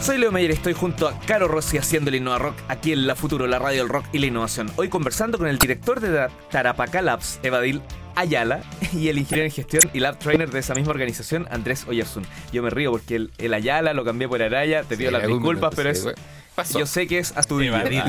[0.00, 3.14] Soy Leo Meyer, estoy junto a Caro Rossi haciendo el Innova Rock aquí en La
[3.14, 4.70] Futuro, la radio del rock y la innovación.
[4.76, 7.82] Hoy conversando con el director de Tarapacá Labs, Evadil
[8.14, 12.24] Ayala, y el ingeniero en gestión y lab trainer de esa misma organización, Andrés Oyersun.
[12.52, 15.90] Yo me río porque el, Ayala lo cambié por Araya, te pido las disculpas, pero
[15.90, 16.06] es...
[16.74, 18.02] Yo sé que es a tu Evadil.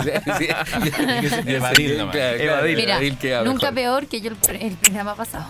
[1.45, 5.47] Evadil, Mira, nunca peor que yo el, el programa pasado.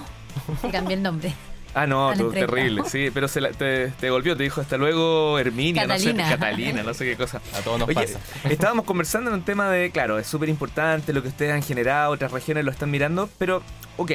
[0.72, 1.34] Cambié el nombre.
[1.74, 6.24] Ah, no, terrible, sí, pero se te, te, golpeó, te dijo hasta luego Herminia, Catalina.
[6.24, 7.42] no sé, Catalina, no sé qué cosa.
[7.56, 8.20] A todos nos pasa.
[8.50, 12.12] Estábamos conversando en un tema de, claro, es súper importante lo que ustedes han generado,
[12.12, 13.62] otras regiones lo están mirando, pero,
[13.98, 14.12] ok,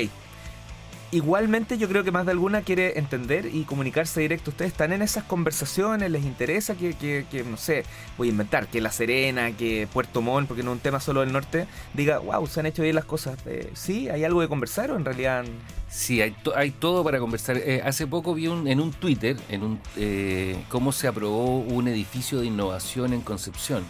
[1.14, 4.50] igualmente yo creo que más de alguna quiere entender y comunicarse directo.
[4.50, 7.84] Ustedes están en esas conversaciones, les interesa que, que, no sé,
[8.18, 11.20] voy a inventar, que La Serena, que Puerto Montt, porque no es un tema solo
[11.20, 13.38] del norte, diga, wow, se han hecho bien las cosas.
[13.46, 14.08] Eh, ¿Sí?
[14.08, 15.44] ¿Hay algo de conversar o en realidad...?
[15.88, 17.56] Sí, hay, hay todo para conversar.
[17.56, 21.86] Eh, hace poco vi un, en un Twitter en un, eh, cómo se aprobó un
[21.86, 23.84] edificio de innovación en Concepción.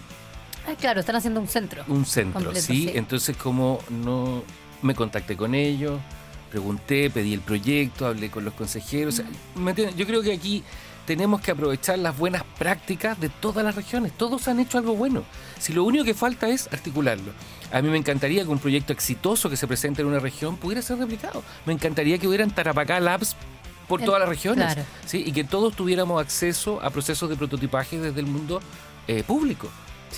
[0.68, 1.82] Ah, claro, están haciendo un centro.
[1.88, 2.90] Un centro, sí.
[2.94, 4.42] Entonces, como no
[4.82, 5.98] me contacté con ellos,
[6.54, 9.20] pregunté, pedí el proyecto, hablé con los consejeros.
[9.96, 10.62] Yo creo que aquí
[11.04, 14.12] tenemos que aprovechar las buenas prácticas de todas las regiones.
[14.12, 15.24] Todos han hecho algo bueno.
[15.58, 17.32] Si lo único que falta es articularlo.
[17.72, 20.80] A mí me encantaría que un proyecto exitoso que se presente en una región pudiera
[20.80, 21.42] ser replicado.
[21.66, 23.34] Me encantaría que hubieran Tarapacá Labs
[23.88, 24.76] por todas las regiones.
[25.06, 25.24] ¿sí?
[25.26, 28.60] Y que todos tuviéramos acceso a procesos de prototipaje desde el mundo
[29.08, 29.68] eh, público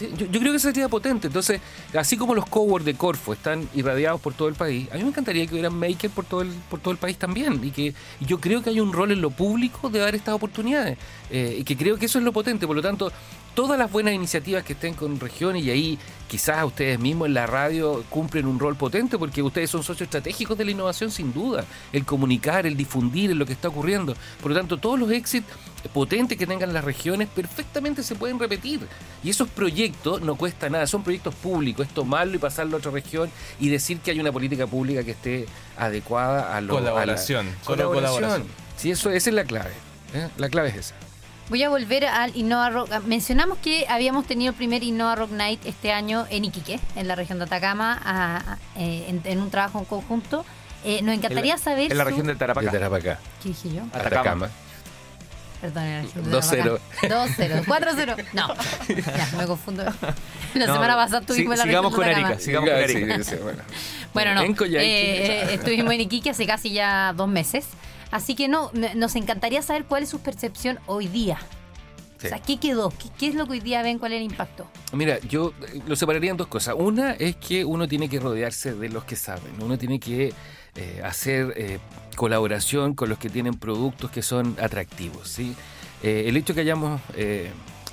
[0.01, 1.27] yo, creo que sería potente.
[1.27, 1.61] Entonces,
[1.95, 5.09] así como los coworks de Corfo están irradiados por todo el país, a mí me
[5.09, 7.61] encantaría que hubieran makers por todo el, por todo el país también.
[7.63, 10.99] Y que yo creo que hay un rol en lo público de dar estas oportunidades.
[11.31, 12.67] Eh, y que creo que eso es lo potente.
[12.67, 13.11] Por lo tanto,
[13.55, 17.47] todas las buenas iniciativas que estén con regiones y ahí quizás ustedes mismos en la
[17.47, 21.65] radio cumplen un rol potente porque ustedes son socios estratégicos de la innovación sin duda,
[21.93, 24.15] el comunicar, el difundir lo que está ocurriendo.
[24.43, 25.57] Por lo tanto, todos los éxitos
[25.89, 28.81] potentes que tengan las regiones perfectamente se pueden repetir.
[29.23, 32.91] Y esos proyectos no cuesta nada, son proyectos públicos, es tomarlo y pasarlo a otra
[32.91, 35.47] región y decir que hay una política pública que esté
[35.77, 37.47] adecuada a lo colaboración.
[37.65, 38.45] colaboración.
[38.77, 39.73] Sí, eso esa es la clave.
[40.15, 40.29] ¿eh?
[40.37, 40.95] La clave es esa.
[41.49, 42.91] Voy a volver al Innova Rock.
[43.07, 47.15] Mencionamos que habíamos tenido el primer Innova Rock Night este año en Iquique, en la
[47.15, 50.45] región de Atacama, eh, en, un trabajo en conjunto.
[50.85, 51.93] Eh, nos encantaría saber.
[51.93, 52.71] En la región de Tarapacá.
[52.71, 53.19] De Tarapacá.
[53.43, 53.83] ¿Qué dije yo?
[53.93, 54.51] Atacama.
[55.61, 55.85] Perdón,
[56.31, 56.79] 2-0.
[57.03, 57.65] 2-0.
[57.65, 58.25] 4-0.
[58.35, 58.55] No.
[58.89, 59.85] Ya, me confundo.
[60.55, 62.39] La semana pasada estuvimos en la Sigamos con Erika.
[62.39, 63.21] Sigamos con Erika.
[63.43, 63.63] bueno.
[64.13, 64.67] bueno, no.
[64.67, 67.67] Eh, estuvimos en Iquique hace casi ya dos meses.
[68.11, 71.39] Así que no, nos encantaría saber cuál es su percepción hoy día.
[72.17, 72.93] O sea, ¿qué quedó?
[73.19, 73.99] ¿Qué, es lo que hoy día ven?
[73.99, 74.67] ¿Cuál es el impacto?
[74.93, 76.75] Mira, yo eh, lo separaría en dos cosas.
[76.77, 79.53] Una es que uno tiene que rodearse de los que saben.
[79.61, 80.33] Uno tiene que
[80.75, 81.79] eh, hacer eh,
[82.17, 85.29] colaboración con los que tienen productos que son atractivos.
[85.29, 85.55] ¿sí?
[86.03, 87.01] el hecho que hayamos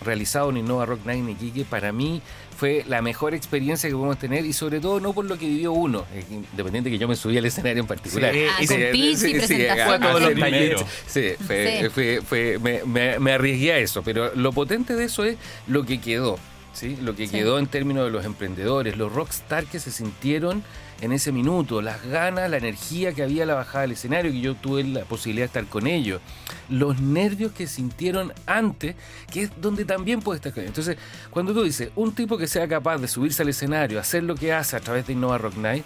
[0.03, 2.21] realizado en Innova Rock Night en Iquique, para mí
[2.57, 5.73] fue la mejor experiencia que podemos tener y sobre todo no por lo que vivió
[5.73, 8.33] uno, eh, independiente que yo me subí al escenario en particular.
[8.33, 10.01] Sí, ah, sí, sí, sí, presentación.
[10.01, 10.85] todos los talleres.
[11.07, 15.85] Sí, fue, fue, me, me, arriesgué a eso, pero lo potente de eso es lo
[15.85, 16.37] que quedó.
[16.73, 16.97] ¿Sí?
[17.01, 20.63] Lo que quedó en términos de los emprendedores, los rockstar que se sintieron
[21.01, 24.39] en ese minuto, las ganas, la energía que había a la bajada del escenario, que
[24.39, 26.21] yo tuve la posibilidad de estar con ellos,
[26.69, 28.95] los nervios que sintieron antes,
[29.31, 30.77] que es donde también puede estar con ellos.
[30.77, 30.97] Entonces,
[31.29, 34.53] cuando tú dices, un tipo que sea capaz de subirse al escenario, hacer lo que
[34.53, 35.83] hace a través de Innova Rock Night,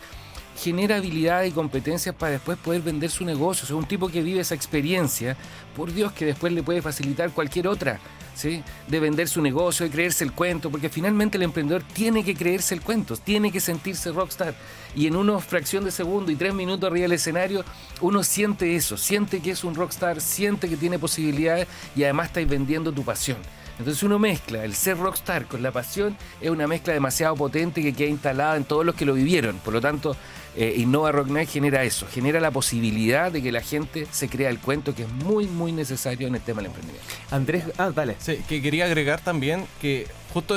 [0.58, 3.78] genera habilidades y competencias para después poder vender su negocio.
[3.78, 5.38] Un tipo que vive esa experiencia,
[5.76, 8.00] por Dios que después le puede facilitar cualquier otra
[8.88, 12.76] de vender su negocio, de creerse el cuento, porque finalmente el emprendedor tiene que creerse
[12.76, 14.54] el cuento, tiene que sentirse rockstar.
[14.96, 17.66] Y en una fracción de segundo y tres minutos arriba del escenario,
[18.00, 22.48] uno siente eso, siente que es un rockstar, siente que tiene posibilidades y además estáis
[22.48, 23.38] vendiendo tu pasión.
[23.80, 27.94] Entonces uno mezcla el ser rockstar con la pasión, es una mezcla demasiado potente que
[27.94, 29.58] queda instalada en todos los que lo vivieron.
[29.60, 30.16] Por lo tanto,
[30.56, 34.50] eh, Innova Rock Night genera eso, genera la posibilidad de que la gente se crea
[34.50, 37.08] el cuento que es muy, muy necesario en el tema del emprendimiento.
[37.30, 38.16] Andrés, ah, dale.
[38.20, 40.56] Sí, que quería agregar también que justo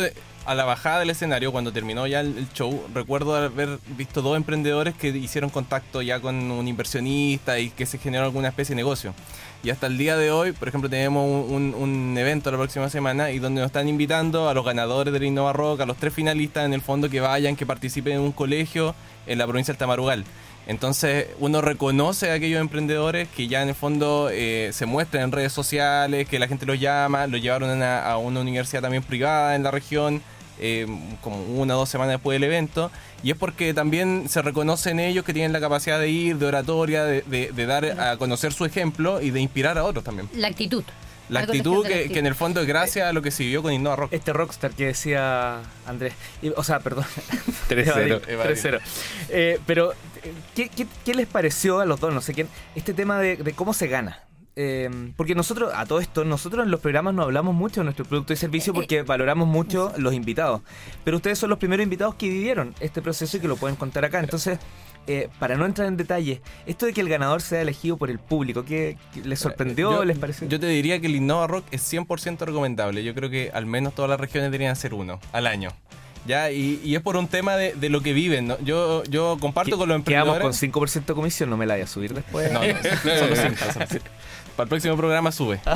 [0.50, 4.97] a la bajada del escenario, cuando terminó ya el, show, recuerdo haber visto dos emprendedores
[4.97, 9.14] que hicieron contacto ya con un inversionista y que se generó alguna especie de negocio.
[9.62, 13.38] Y hasta el día de hoy, por ejemplo, tenemos un, evento la próxima semana y
[13.38, 16.75] donde nos están invitando a los ganadores del Innova Rock, a los tres finalistas en
[16.75, 18.96] el fondo que vayan, que participen en un colegio
[19.29, 20.25] en la provincia del Tamarugal.
[20.67, 25.32] Entonces uno reconoce a aquellos emprendedores que ya en el fondo eh, se muestran en
[25.32, 29.62] redes sociales, que la gente los llama, los llevaron a, una universidad también privada en
[29.62, 30.23] la región,
[30.61, 30.87] eh,
[31.21, 32.91] como una o dos semanas después del evento,
[33.23, 37.05] y es porque también se reconocen ellos que tienen la capacidad de ir, de oratoria,
[37.05, 40.29] de, dar a conocer su ejemplo y de inspirar a otros también.
[40.35, 40.85] La actitud.
[41.31, 43.97] La actitud que, en el fondo es gracias a lo que se vivió con Innova
[43.97, 44.12] Rock.
[44.12, 46.12] Este rockstar que decía Andrés.
[46.57, 47.05] o sea, perdón.
[47.69, 48.21] 3-0.
[48.21, 48.81] 3-0.
[49.29, 49.95] Eh, pero,
[50.55, 52.13] ¿qué, les pareció a los dos?
[52.13, 52.49] No sé quién.
[52.75, 54.21] Este tema de, cómo se gana.
[54.56, 58.05] Eh, porque nosotros, a todo esto, nosotros en los programas no hablamos mucho de nuestro
[58.05, 60.62] producto y servicio porque eh, valoramos mucho los invitados.
[61.05, 64.05] Pero ustedes son los primeros invitados que vivieron este proceso y que lo pueden contar
[64.05, 64.20] acá.
[64.20, 64.58] Entonces,
[65.06, 68.19] eh, para no entrar en detalle, esto de que el ganador sea elegido por el
[68.19, 70.05] público, ¿qué, les sorprendió?
[70.05, 70.47] ¿Les pareció?
[70.49, 73.03] Yo te diría que el Innova Rock es 100% recomendable.
[73.03, 75.70] Yo creo que al menos todas las regiones deberían ser uno al año.
[76.26, 78.55] Ya, y, es por un tema de, lo que viven.
[78.62, 80.38] Yo, yo comparto con los emprendedores.
[80.38, 82.52] Quedamos con 5% de comisión, no me la vaya a subir después.
[82.52, 84.00] No, no, solo 5.
[84.56, 85.61] Para el próximo programa sube.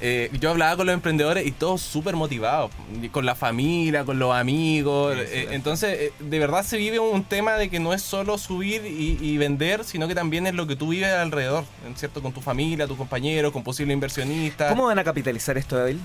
[0.00, 2.70] Eh, yo hablaba con los emprendedores y todos súper motivados,
[3.10, 5.16] con la familia, con los amigos.
[5.18, 8.86] Eh, entonces, eh, de verdad se vive un tema de que no es solo subir
[8.86, 11.64] y, vender, sino que también es lo que tú vives alrededor,
[11.96, 12.22] ¿cierto?
[12.22, 14.70] Con tu familia, tus compañeros, con posibles inversionistas.
[14.70, 15.96] ¿Cómo van a capitalizar esto, David?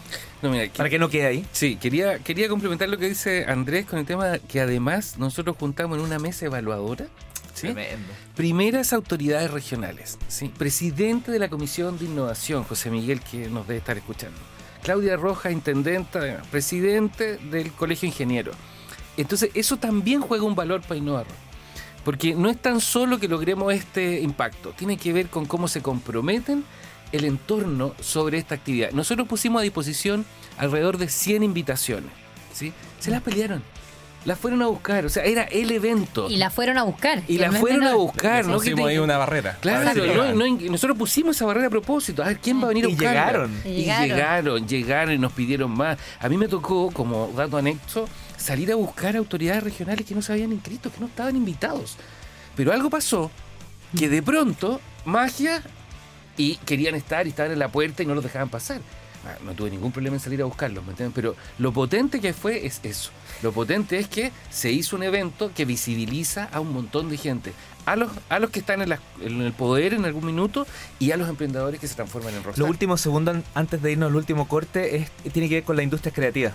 [0.42, 1.46] No, Para que no quede ahí.
[1.52, 5.98] Sí, quería, quería complementar lo que dice Andrés con el tema que además nosotros juntamos
[5.98, 7.08] en una mesa evaluadora
[8.36, 10.18] Primeras autoridades regionales.
[10.28, 10.50] ¿sí?
[10.50, 14.38] Presidente de la Comisión de Innovación, José Miguel, que nos debe estar escuchando.
[14.82, 18.52] Claudia Roja, intendenta, presidente del Colegio Ingeniero.
[19.16, 21.26] Entonces, eso también juega un valor para innovar.
[22.04, 25.82] Porque no es tan solo que logremos este impacto, tiene que ver con cómo se
[25.82, 26.66] comprometen
[27.14, 28.92] el entorno sobre esta actividad.
[28.92, 30.26] Nosotros pusimos a disposición
[30.58, 32.23] alrededor de 100 invitaciones.
[32.54, 32.74] ¿Sí?
[33.00, 33.64] Se las pelearon.
[34.26, 36.30] La fueron a buscar, o sea, era el evento.
[36.30, 37.24] Y la fueron a buscar.
[37.28, 38.54] Y la fueron a buscar, ¿no?
[38.54, 39.58] Pusimos ahí una barrera.
[39.60, 42.24] Claro, nosotros pusimos esa barrera a propósito.
[42.24, 43.14] A ver, ¿quién va a venir a buscar?
[43.14, 43.62] Llegaron.
[43.66, 44.68] Y llegaron.
[44.68, 45.98] llegaron, y nos pidieron más.
[46.20, 48.08] A mí me tocó, como dato anexo,
[48.38, 51.98] salir a buscar autoridades regionales que no se habían inscrito, que no estaban invitados.
[52.56, 53.30] Pero algo pasó
[53.98, 55.62] que de pronto, magia,
[56.38, 58.80] y querían estar y estaban en la puerta y no los dejaban pasar.
[59.26, 61.16] Ah, no tuve ningún problema en salir a buscarlos, ¿me entiendes?
[61.16, 63.12] Pero lo potente que fue es eso.
[63.42, 67.54] Lo potente es que se hizo un evento que visibiliza a un montón de gente.
[67.86, 70.66] A los, a los que están en, el poder en algún minuto
[71.00, 72.62] y a los emprendedores que se transforman en rostro.
[72.62, 75.84] Los últimos segundos antes de irnos al último corte es, tiene que ver con la
[75.84, 76.54] industria creativa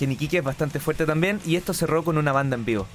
[0.00, 2.86] que en es bastante fuerte también, y esto cerró con una banda en vivo.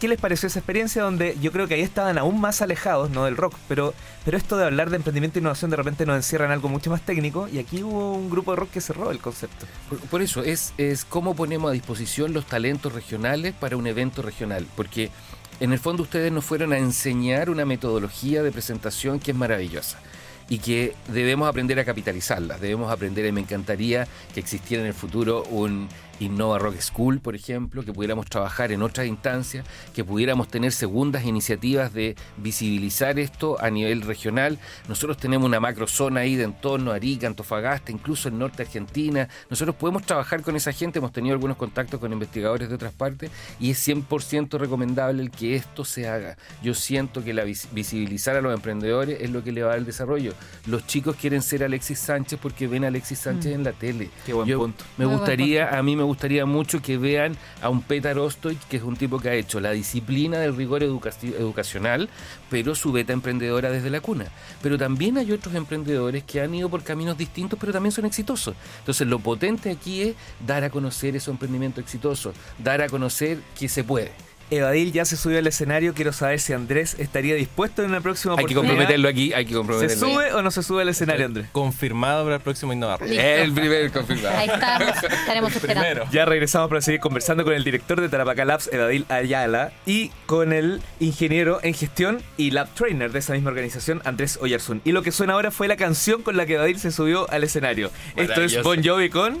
[0.00, 3.26] ¿Qué, les pareció esa experiencia donde yo creo que ahí estaban aún más alejados, no
[3.26, 3.94] del rock, pero,
[4.24, 6.90] pero esto de hablar de emprendimiento e innovación de repente nos encierra en algo mucho
[6.90, 9.66] más técnico, y aquí hubo un grupo de rock que cerró el concepto.
[10.10, 14.66] Por, eso, es, es cómo ponemos a disposición los talentos regionales para un evento regional,
[14.74, 15.12] porque
[15.60, 20.00] en el fondo ustedes nos fueron a enseñar una metodología de presentación que es maravillosa
[20.48, 24.94] y que debemos aprender a capitalizarlas, debemos aprender, y me encantaría que existiera en el
[24.94, 25.88] futuro un
[26.20, 29.64] Innova Rock School, por ejemplo, que pudiéramos trabajar en otras instancias,
[29.94, 34.58] que pudiéramos tener segundas iniciativas de visibilizar esto a nivel regional.
[34.88, 39.28] Nosotros tenemos una macro zona ahí de entorno, Arica, Antofagasta, incluso el norte Argentina.
[39.50, 43.30] Nosotros podemos trabajar con esa gente, hemos tenido algunos contactos con investigadores de otras partes
[43.60, 46.36] y es 100% recomendable el que esto se haga.
[46.62, 49.84] Yo siento que la visibilizar a los emprendedores es lo que le va a el
[49.84, 50.34] desarrollo.
[50.66, 53.54] Los chicos quieren ser Alexis Sánchez porque ven a Alexis Sánchez mm.
[53.54, 54.10] en la tele.
[54.26, 54.84] Qué buen punto.
[54.96, 58.82] Me gustaría, a mí me gustaría mucho que vean a un Petar Ostoich, que es
[58.82, 62.08] un tipo que ha hecho la disciplina del rigor educacional,
[62.50, 64.26] pero su beta emprendedora desde la cuna.
[64.62, 68.54] Pero también hay otros emprendedores que han ido por caminos distintos, pero también son exitosos.
[68.80, 70.16] Entonces, lo potente aquí es
[70.46, 74.27] dar a conocer esos emprendimientos exitosos, dar a conocer que se puede.
[74.50, 75.94] Evadil ya se subió al escenario.
[75.94, 79.54] Quiero saber si Andrés estaría dispuesto en la próxima Hay que comprometerlo aquí, hay que
[79.54, 79.94] comprometerlo.
[79.94, 81.48] ¿Se sube o no se sube al escenario, Andrés?
[81.52, 83.02] Confirmado para el próximo Innovar.
[83.02, 84.36] El primer confirmado.
[84.36, 86.04] Ahí estamos, estaremos esperando.
[86.10, 90.52] Ya regresamos para seguir conversando con el director de Tarapacá Labs, Evadil Ayala, y con
[90.52, 94.80] el ingeniero en gestión y lab trainer de esa misma organización, Andrés Oyarzún.
[94.84, 97.44] Y lo que suena ahora fue la canción con la que Evadil se subió al
[97.44, 97.90] escenario.
[98.16, 99.38] Esto es Bon Jovi con...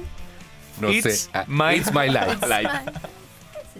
[0.80, 1.28] No sé.
[1.48, 2.36] My, It's my life.